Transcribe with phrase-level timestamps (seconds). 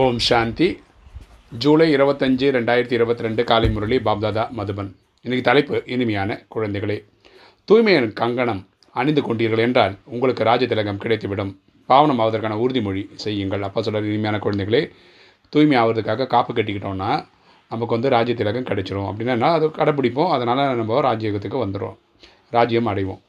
[0.00, 0.66] ஓம் சாந்தி.
[1.62, 4.90] ஜூலை இருபத்தஞ்சு ரெண்டாயிரத்தி இருபத்தி ரெண்டு காலை முரளி பாப்தாதா மதுபன்.
[5.24, 6.96] இன்றைக்கு தலைப்பு இனிமையான குழந்தைகளே.
[7.68, 11.52] தூய்மையின் கங்கணம் அணிந்து கொண்டீர்கள் என்றால் உங்களுக்கு ராஜ திலகம் கிடைத்துவிடும்.
[11.86, 13.62] பாவனம் ஆவதற்கான உறுதிமொழி செய்யுங்கள்.
[13.62, 14.90] அப்பா சொல்கிற இனிமையான குழந்தைகளே
[15.48, 17.10] தூய்மை ஆவதற்காக காப்பு கட்டிக்கிட்டோம்னா
[17.70, 19.08] நமக்கு வந்து ராஜ்ய திலகம் கிடைச்சிரும்.
[19.12, 20.30] அப்படின்னா அது கடைப்பிடிப்போம்.
[20.30, 21.96] அதனால் நம்ம ராஜ்யத்துக்கு வந்துடும்
[22.50, 23.22] ராஜ்யம் அடைவோம்.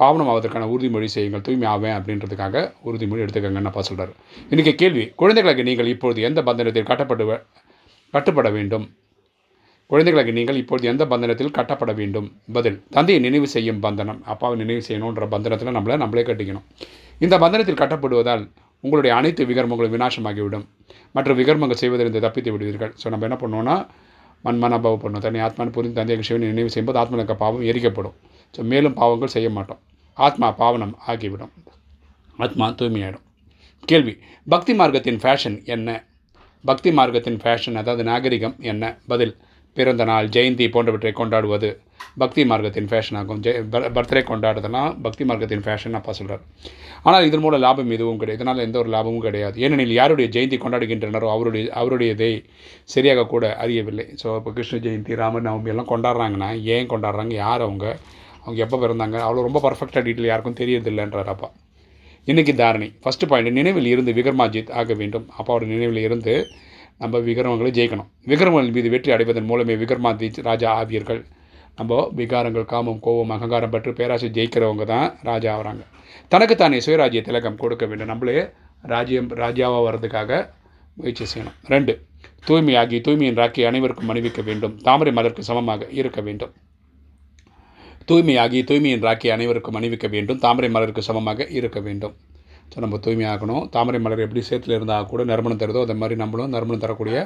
[0.00, 4.12] பாவனம் ஆவதற்கான உறுதிமொழி செய்யுங்கள் தூய்மை ஆவேன் அப்படின்றதுக்காக உறுதிமொழி எடுத்துக்கங்கன்னு அப்பா சொல்கிறார்
[4.52, 7.36] இன்றைக்கி கேள்வி குழந்தைகளுக்கு நீங்கள் இப்பொழுது எந்த பந்தனத்தில் கட்டப்பட்டு
[8.14, 8.84] கட்டுப்பட வேண்டும்?
[9.90, 12.26] குழந்தைகளுக்கு நீங்கள் இப்பொழுது எந்த பந்தனத்தில் கட்டப்பட வேண்டும்?
[12.56, 14.20] பதில் தந்தையை நினைவு செய்யும் பந்தனம்.
[14.32, 16.66] அப்பாவை நினைவு செய்யணுன்ற பந்தனத்தில் நம்மளை நம்மளே கட்டிக்கணும்.
[17.24, 18.44] இந்த பந்தனத்தில் கட்டப்படுவதால்
[18.84, 20.64] உங்களுடைய அனைத்து விகர்மங்களும் விநாசமாகிவிடும்.
[21.16, 22.92] மற்ற விகர்மங்கள் செய்வதிலிருந்து தப்பித்து விடுவீர்கள்.
[23.00, 23.76] ஸோ நம்ம என்ன பண்ணுவோம்னா
[24.46, 28.16] மண்மனபாவம் பண்ணணும் தனி ஆத்மான்னு புரிந்து தந்தை சிவனை நினைவு செய்யும்போது ஆத்மனுக்கு பாவம் எரிக்கப்படும்.
[28.54, 29.80] ஸோ மேலும் பாவங்கள் செய்ய மாட்டோம்.
[30.16, 31.52] ஆத்மா பாவனம் ஆகிவிடும்.
[32.44, 33.24] ஆத்மா தூய்மையாயிடும்.
[33.90, 34.14] கேள்வி
[34.46, 35.88] பக்தி மார்க்கத்தின் ஃபேஷன் என்ன?
[36.64, 38.84] பக்தி மார்க்கத்தின் ஃபேஷன் அதாவது நாகரிகம் என்ன?
[39.12, 39.34] பதில்
[39.76, 41.68] பிறந்த நாள் ஜெயந்தி போன்றவற்றை கொண்டாடுவது
[42.22, 43.40] பக்தி மார்க்கத்தின் ஃபேஷன் ஆகும்.
[43.44, 43.60] ஜெய
[43.96, 46.42] பர்த்டே கொண்டாடுறதுலாம் பக்தி மார்க்கத்தின் ஃபேஷன் அப்பா சொல்கிறார்
[47.06, 48.38] ஆனால் இதன் மூலம் லாபம் எதுவும் கிடையாது.
[48.40, 49.56] இதனால் எந்த ஒரு லாபமும் கிடையாது.
[49.64, 52.32] ஏனெனில் யாருடைய ஜெயந்தி கொண்டாடுகின்றனரோ அவருடைய அவருடையதை
[52.94, 54.06] சரியாக கூட அறியவில்லை.
[54.22, 57.34] ஸோ இப்போ கிருஷ்ண ஜெயந்தி ராமநவமி எல்லாம் கொண்டாடுறாங்கன்னா ஏன் கொண்டாடுறாங்க?
[57.44, 57.86] யார் அவங்க?
[58.44, 59.16] அவங்க எப்போ பிறந்தாங்க?
[59.26, 61.48] அவ்வளோ ரொம்ப பர்ஃபெக்டாக டீட்டெயில் யாருக்கும் தெரியறதில்லைன்றார் அப்பா.
[62.26, 62.88] இன்றைக்கி தாரணி.
[63.02, 65.26] ஃபஸ்ட்டு பாயிண்ட் நினைவில் இருந்து விக்ரமாஜித் ஆக வேண்டும்.
[65.38, 66.34] அப்பாவோட நினைவில் இருந்து
[67.02, 68.10] நம்ம விக்ரமங்களை ஜெயிக்கணும்.
[68.32, 71.22] விக்ரமங்கள் மீது வெற்றி அடைவதன் மூலமே விக்ரமாஜித் ராஜா ஆவியர்கள்
[71.78, 75.84] நம்ம விகாரங்கள் காமம் கோபம் அகங்காரம் பற்றி பேராசை ஜெயிக்கிறவங்க தான் ராஜா ஆகிறாங்க
[76.32, 78.10] தனக்குத்தானே சுயராஜ்ய திலகம் கொடுக்க வேண்டும்.
[78.12, 78.36] நம்மளே
[78.92, 80.30] ராஜ்யம் ராஜாவாக வர்றதுக்காக
[80.98, 81.56] முயற்சி செய்யணும்.
[81.72, 81.92] ரெண்டு
[82.48, 84.76] தூய்மையாகி தூய்மையின் ராக்கி அனைவருக்கும் அணிவிக்க வேண்டும்.
[84.86, 86.52] தாமரை மலருக்கு சமமாக இருக்க வேண்டும்.
[88.08, 90.38] தூய்மையாகி தூய்மையின் ராக்கி அனைவருக்கும் அணிவிக்க வேண்டும்.
[90.38, 92.14] தாமரை மலருக்கு சமமாக இருக்க வேண்டும்.
[92.72, 93.62] ஸோ நம்ம தூய்மையாகணும்.
[93.74, 97.16] தாமரை மலர் எப்படி சேத்துல இருந்தால் கூட நறுமணம் தருதோ அதை மாதிரி நம்மளும் நறுமணம் தரக்கூடிய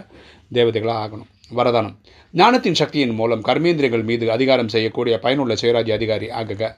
[0.57, 1.29] தேவதைகளாக ஆகணும்.
[1.59, 1.95] வரதானம்.
[2.35, 6.71] ஞானத்தின் சக்தியின் மூலம் கர்மேந்திரங்கள் மீது அதிகாரம் செய்யக்கூடிய பயனுள்ள சுயராஜ்ய அதிகாரி ஆகுக.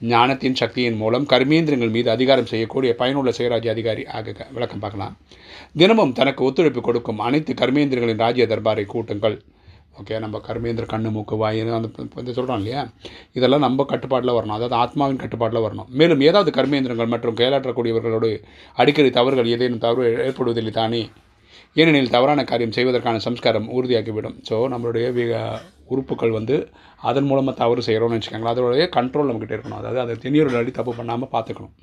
[0.00, 4.40] ஞானத்தின் சக்தியின் மூலம் கர்மேந்திரங்கள் மீது அதிகாரம் செய்யக்கூடிய பயனுள்ள சுயராஜ்ய அதிகாரி ஆகுக.
[4.56, 5.16] விளக்கம் பார்க்கலாம்.
[5.80, 9.38] தினமும் தனக்கு ஒத்துழைப்பு கொடுக்கும் அனைத்து கர்மேந்திரங்களின் ராஜ்ய தர்பாரை கூட்டுங்கள்.
[9.98, 12.82] ஓகே நம்ம கர்மேந்திர கண்ணு மூக்கு வாய் அந்த வந்து சொல்கிறோம் இல்லையா?
[13.38, 14.56] இதெல்லாம் நம்ம கட்டுப்பாட்டில் வரணும்.
[14.58, 15.88] அதாவது ஆத்மாவின் கட்டுப்பாட்டில் வரணும்.
[16.00, 18.30] மேலும் ஏதாவது கர்மேந்திரங்கள் மற்றும் செயலாற்றக்கூடியவர்களோடு
[18.82, 21.02] அடிக்கடி தவறுகள் ஏதேனும் தவறு ஏற்படுவதில்லை தானே?
[21.80, 25.06] ஏனெனில் தவறான காரியம் செய்வதற்கான சம்ஸ்காரம் உறுதியாக்கிவிடும் ஸோ நம்மளுடைய
[25.94, 26.56] உறுப்புகள் வந்து
[27.10, 28.54] அதன் மூலமாக தவறு செய்கிறோன்னு வச்சுக்கோங்களேன்.
[28.54, 29.80] அதோடைய கண்ட்ரோல் நம்மக்கிட்ட இருக்கணும்.
[29.82, 31.74] அதாவது அதை திணியோட அடி தப்பு பண்ணாமல் பார்த்துக்கணும்.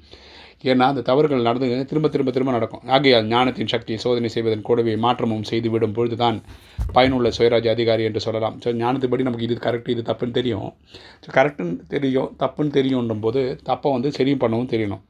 [0.64, 2.84] ஏன்னா அந்த தவறுகள் நடந்து திரும்ப திரும்ப திரும்ப நடக்கும்.
[2.96, 6.38] ஆகையால் ஞானத்தின் சக்தியை சோதனை செய்வதன் கூடவே மாற்றமும் செய்து விடும் பொழுது தான்
[6.96, 8.56] பயனுள்ள சுயராஜ்ய அதிகாரி என்று சொல்லலாம்.
[8.64, 10.70] ஸோ ஞானத்துப்படி நமக்கு இது கரெக்ட் இது தப்புன்னு தெரியும்.
[11.26, 15.04] ஸோ கரெக்டுன்னு தெரியும் தப்புன்னு தெரியும்ன்றும் போது தப்பை வந்து சரியும் பண்ணவும் தெரியணும்.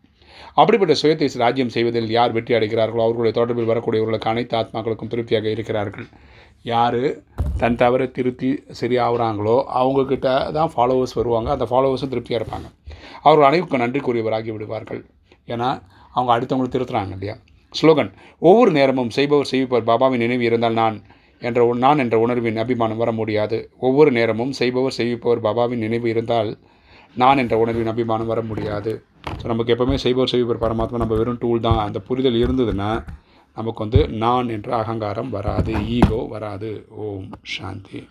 [0.62, 6.08] அப்படிப்பட்ட சுயத்தை ராஜ்யம் செய்வதில் யார் வெற்றி அடைகிறார்களோ அவர்களுடைய தொடர்பில் வரக்கூடியவர்களுக்கு அனைத்து ஆத்மாக்களுக்கும் திருப்தியாக இருக்கிறார்கள்.
[6.72, 7.02] யார்
[7.62, 11.50] தன் தவிர திருத்தி சரியாகிறாங்களோ அவங்கக்கிட்ட தான் ஃபாலோவர்ஸ் வருவாங்க.
[11.56, 12.68] அந்த ஃபாலோவர்ஸும் திருப்தியாக இருப்பாங்க.
[13.26, 15.02] அவர்கள் அனைவருக்கும் நன்றி கூறியவராகி விடுவார்கள்.
[15.54, 15.70] ஏன்னா
[16.16, 17.36] அவங்க அடுத்தவங்களை திருத்துறாங்க இல்லையா?
[17.74, 20.98] ஸ்லோகன் ஒவ்வொரு நேரமும் செய்பவர் செய்விப்பவர் பாபாவின் நினைவு இருந்தால் நான்
[21.42, 23.58] என்ற நான் என்ற உணர்வின் அபிமானம் வர முடியாது.
[23.88, 26.50] ஒவ்வொரு நேரமும் செய்பவர் செய்விப்பவர் பாபாவின் நினைவு இருந்தால்
[27.16, 28.92] நான் என்ற உணர்வின் அபிமானம் வர முடியாது.
[29.40, 31.82] ஸோ நமக்கு எப்போவுமே செய்பவர் செய்விப்பவர் பரமாத்மா நம்ம வெறும் டூல் தான்.
[31.88, 32.92] அந்த புரிதல் இருந்ததுன்னா
[33.58, 35.74] நமக்கு வந்து நான் என்ற அகங்காரம் வராது.
[35.98, 36.72] ஈகோ வராது.
[37.06, 38.02] ஓம் சாந்தி.